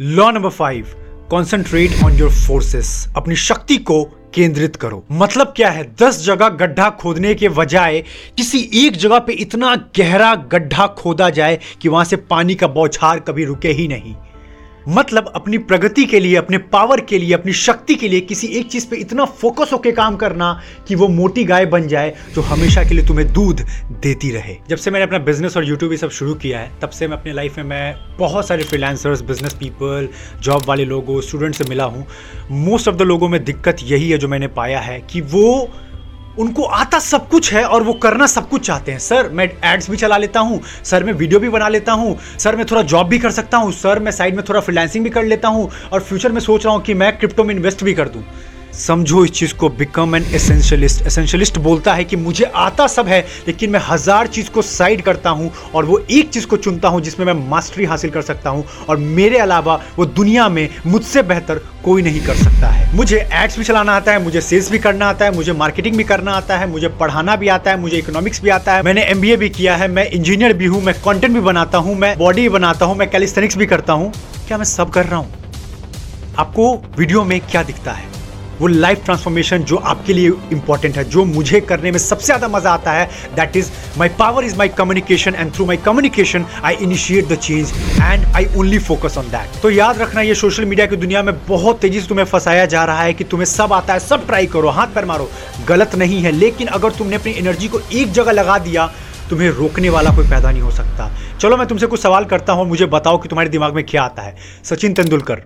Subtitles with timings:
[0.00, 0.86] Law number five
[1.30, 4.02] concentrate on your forces अपनी शक्ति को
[4.34, 5.84] केंद्रित करो। मतलब क्या है?
[6.02, 8.00] दस जगह गड्ढा खोदने के बजाय
[8.36, 13.20] किसी एक जगह पे इतना गहरा गड्ढा खोदा जाए कि वहाँ से पानी का बौछार
[13.20, 14.14] कभी रुके ही नहीं।
[14.88, 18.70] मतलब अपनी प्रगति के लिए, अपने पावर के लिए, अपनी शक्ति के लिए किसी एक
[18.70, 20.52] चीज़ पे इतना फोकस होकर काम करना
[20.88, 23.60] कि वो मोटी गाय बन जाए जो हमेशा के लिए तुम्हें दूध
[24.02, 26.90] देती रहे। जब से मैंने अपना बिज़नेस और यूट्यूब ये सब शुरू किया है, तब
[26.90, 30.08] से मैं अपने लाइफ में मैं बहुत सारे फ्रीलांसर्स बिज़नेस पीपल
[30.40, 32.06] जॉब वाले लोगों स्टूडेंट से मिला हूँ।
[32.50, 35.70] मोस्ट ऑफ़ द लोगों में दिक्कत यही है जो मैंने पाया है कि वो
[36.38, 39.90] उनको आता सब कुछ है और वो करना सब कुछ चाहते हैं। सर, मैं एड्स
[39.90, 43.08] भी चला लेता हूँ, सर, मैं वीडियो भी बना लेता हूँ, सर, मैं थोड़ा जॉब
[43.08, 46.00] भी कर सकता हूँ, सर, मैं साइड में थोड़ा फ्रीलांसिंग भी कर लेता हूँ और
[46.00, 48.22] फ्यूचर में सोच रहा हूँ कि मैं क्रिप्टो में इन्वेस्ट भी कर दूँ।
[48.74, 53.20] समझो इस चीज़ को बिकम एन एसेंशियलिस्ट एसेंशियलिस्ट बोलता है कि मुझे आता सब है,
[53.46, 57.00] लेकिन मैं हज़ार चीज़ को साइड करता हूँ और वो एक चीज़ को चुनता हूँ
[57.00, 61.60] जिसमें मैं मास्टरी हासिल कर सकता हूँ और मेरे अलावा वो दुनिया में मुझसे बेहतर
[61.84, 65.08] कोई नहीं कर सकता है। मुझे एड्स भी चलाना आता है, मुझे सेल्स भी करना
[65.08, 68.42] आता है, मुझे मार्केटिंग भी करना आता है, मुझे पढ़ाना भी आता है, मुझे इकोनॉमिक्स
[68.42, 71.40] भी आता है। मैंने एमबीए भी किया है, मैं इंजीनियर भी हूँ, मैं कॉन्टेंट भी
[71.40, 74.12] बनाता हूँ, मैं बॉडी भी बनाता हूँ, मैं कैलिस्थेनिक्स भी करता हूँ।
[74.48, 75.32] क्या मैं सब कर रहा हूँ?
[76.38, 78.13] आपको वीडियो में क्या दिखता है?
[78.60, 82.72] वो लाइफ ट्रांसफॉर्मेशन जो आपके लिए इंपॉर्टेंट है, जो मुझे करने में सबसे ज़्यादा मज़ा
[82.72, 87.28] आता है that is my power is my communication and through my communication I initiate
[87.28, 90.96] the change and I only focus on that तो याद रखना, ये सोशल मीडिया की
[90.96, 94.00] दुनिया में बहुत तेज़ी से तुम्हें फंसाया जा रहा है कि तुम्हें सब आता है,
[94.00, 95.30] सब ट्राई करो, हाथ पैर मारो,
[95.68, 98.86] गलत नहीं है। लेकिन अगर तुमने अपनी एनर्जी को एक जगह लगा दिया,
[99.30, 101.10] तुम्हें रोकने वाला कोई पैदा नहीं हो सकता।
[101.40, 104.22] चलो, मैं तुमसे कुछ सवाल करता हूँ, मुझे बताओ कि तुम्हारे दिमाग में क्या आता
[104.22, 105.42] है। Sachin Tendulkar,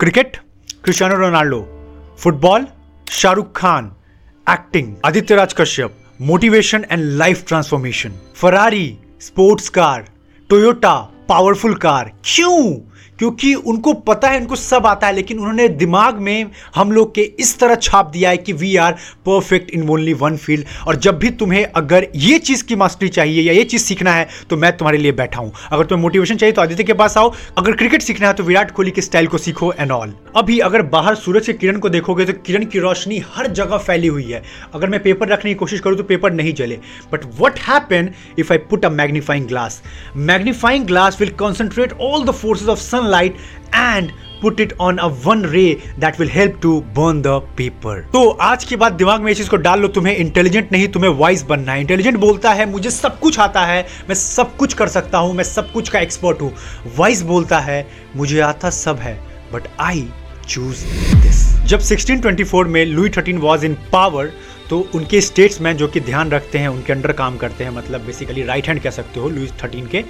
[0.00, 0.36] cricket,
[0.84, 1.81] Cristiano Ronaldo.
[2.18, 2.66] Football,
[3.06, 3.90] Shahrukh Khan
[4.46, 8.86] acting Aditya Raj Kashyap motivation and life transformation Ferrari
[9.20, 10.04] sports car
[10.50, 10.94] Toyota
[11.32, 12.72] powerful car क्यों?
[13.18, 17.22] क्योंकि उनको पता है, उनको सब आता है, लेकिन उन्होंने दिमाग में हम लोग के
[17.40, 18.92] इस तरह छाप दिया है कि we are
[19.26, 23.42] perfect in only one field और जब भी तुम्हें अगर ये चीज़ की मास्टरी चाहिए
[23.42, 26.52] या ये चीज़ सीखना है तो मैं तुम्हारे लिए बैठा हूँ। अगर तुम्हें मोटिवेशन चाहिए
[26.52, 29.38] तो आदित्य के पास आओ। अगर क्रिकेट सीखना है तो विराट कोहली के स्टाइल को
[29.38, 33.22] सीखो एंड ऑल अभी अगर बाहर सूरज के किरण को देखोगे तो किरण की रोशनी
[33.34, 34.42] हर जगह फैली हुई है।
[34.74, 36.78] अगर मैं पेपर रखने की कोशिश करूँ तो पेपर नहीं जले।
[37.12, 39.82] But what happen if I put a magnifying glass
[40.16, 43.32] magnifying glass concentrate all the forces of sun sunlight
[43.74, 47.96] and put it on a one ray that will help to burn the paper.
[48.12, 51.10] तो आज के बाद दिमाग में इस चीज़ को डाल लो, तुम्हें इंटेलिजेंट नहीं, तुम्हें
[51.10, 54.88] वाइज बनना है। इंटेलिजेंट बोलता है, मुझे सब कुछ आता है, मैं सब कुछ कर
[54.88, 56.52] सकता हूँ, मैं सब कुछ का एक्सपर्ट हूँ।
[56.96, 59.20] वाइज बोलता है, मुझे आता सब है
[59.52, 60.08] बट आई
[60.48, 60.84] चूज़
[61.22, 64.32] दिस जब 1624 में Louis thirteen was in power
[64.72, 68.00] तो उनके स्टेट्स स्टेट्समैन जो कि ध्यान रखते हैं, उनके अंडर काम करते हैं मतलब
[68.00, 70.04] बेसिकली राइट हैंड कह सकते हो लुइस थर्टीन के,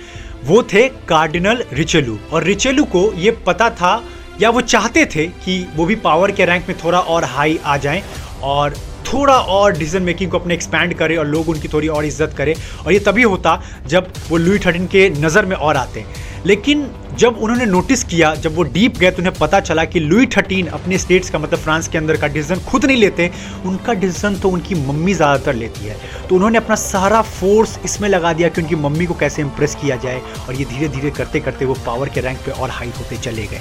[0.45, 4.03] वो थे कार्डिनल रिचेलू और रिचेलू को ये पता था,
[4.41, 7.77] या वो चाहते थे कि वो भी पावर के रैंक में थोड़ा और हाई आ
[7.77, 8.03] जाएँ,
[8.43, 8.75] और
[9.13, 12.55] थोड़ा और डिसीज़न मेकिंग को अपने एक्सपैंड करे, और लोग उनकी थोड़ी और इज़्ज़त करें।
[12.87, 16.05] और ये तभी होता जब वो लुई थर्टीन के नज़र में और आते
[16.47, 16.87] लेकिन
[17.19, 20.67] जब उन्होंने नोटिस किया, जब वो डीप गए तो उन्हें पता चला कि लुई थर्टीन
[20.69, 23.31] अपने स्टेट्स का मतलब फ्रांस के अंदर का डिसीज़न खुद नहीं लेते।
[23.67, 25.97] उनका डिसीज़न तो उनकी मम्मी ज़्यादातर लेती है।
[26.29, 29.97] तो उन्होंने अपना सारा फोर्स इसमें लगा दिया कि उनकी मम्मी को कैसे इम्प्रेस किया
[29.97, 33.17] जाए और ये धीरे धीरे करते करते वो पावर के रैंक पर और हाई होते
[33.19, 33.61] चले गए।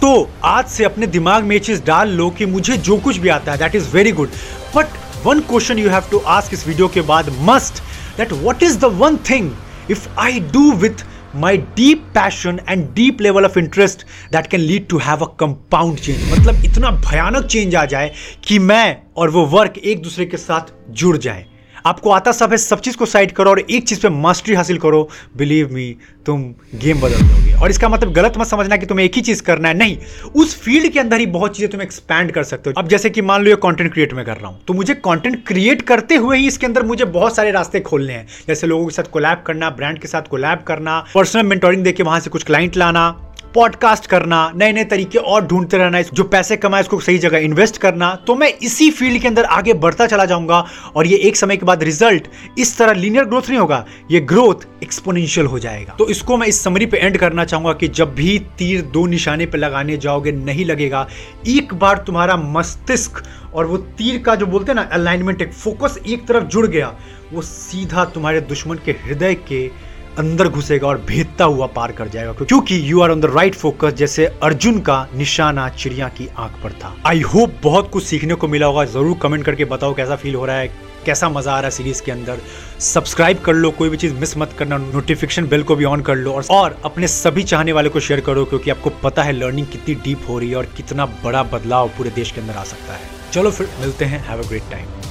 [0.00, 3.28] तो आज से अपने दिमाग में ये चीज़ डाल लो कि मुझे जो कुछ भी
[3.28, 4.28] आता है that is very good
[4.76, 7.82] but one question you have to ask इस वीडियो के बाद must
[8.16, 9.50] that what is the one thing
[9.90, 11.04] if I do with
[11.34, 16.00] my deep passion and deep level of interest that can lead to have a compound
[16.06, 18.12] change मतलब इतना भयानक change आ जाए
[18.44, 21.46] कि मैं और वो वर्क एक दूसरे के साथ जुड़ जाए
[21.86, 24.78] आपको आता सब है, सब चीज़ को साइड करो और एक चीज़ पे मास्टरी हासिल
[24.78, 25.94] करो। बिलीव मी
[26.26, 26.42] तुम
[26.74, 29.68] गेम बदल दोगे। और इसका मतलब गलत मत समझना कि तुम्हें एक ही चीज़ करना
[29.68, 29.96] है। नहीं,
[30.34, 33.22] उस फ़ील्ड के अंदर ही बहुत चीज़ें तुम एक्सपैंड कर सकते हो। अब जैसे कि
[33.22, 36.38] मान लो ये कंटेंट क्रिएट में कर रहा हूँ तो मुझे कॉन्टेंट क्रिएट करते हुए
[36.38, 39.70] ही इसके अंदर मुझे बहुत सारे रास्ते खोलने हैं। जैसे लोगों के साथ कोलैब करना
[39.70, 43.08] ब्रांड के साथ कोलैब करना पर्सनल मेंटोरिंग देके वहाँ से कुछ क्लाइंट लाना
[43.54, 47.78] पॉडकास्ट करना नए नए तरीके और ढूंढते रहना जो पैसे कमाए उसको सही जगह इन्वेस्ट
[47.78, 50.64] करना तो मैं इसी फ़ील्ड के अंदर आगे बढ़ता चला जाऊँगा
[50.96, 54.66] और ये एक समय के बाद रिज़ल्ट इस तरह लीनियर ग्रोथ नहीं होगा, ये ग्रोथ
[54.82, 58.38] एक्सपोनेंशियल हो जाएगा। तो इसको मैं इस समरी पे एंड करना चाहूँगा कि जब भी
[58.58, 61.06] तीर दो निशाने पे लगाने जाओगे, नहीं लगेगा,
[61.48, 63.22] एक बार तुम्हारा मस्तिष्क
[63.54, 66.94] और वो तीर का जो बोलते हैं ना अलाइनमेंट एक फोकस एक तरफ़ जुड़ गया,
[67.32, 72.32] वो सीधा तुम्हारे दुश्मन के हृदय के अंदर घुसेगा और भेदता हुआ पार कर जाएगा।
[72.34, 76.72] क्योंकि you are on the right focus जैसे अर्जुन का निशाना चिड़िया की आँख पर
[76.72, 80.34] था। आई होप बहुत कुछ सीखने को मिला होगा। ज़रूर कमेंट करके बताओ कैसा फील
[80.34, 80.68] हो रहा है
[81.06, 82.38] कैसा मज़ा आ रहा है सीरीज़ के अंदर।
[82.80, 86.16] सब्सक्राइब कर लो कोई भी चीज़ मिस मत करना। नोटिफिकेशन बेल को भी ऑन कर
[86.16, 89.94] लो। और, अपने सभी चाहने वाले को शेयर करो क्योंकि आपको पता है लर्निंग कितनी
[89.94, 93.08] डीप हो रही है और कितना बड़ा बदलाव पूरे देश के अंदर आ सकता है।
[93.32, 95.09] चलो फिर मिलते हैं। Have a great time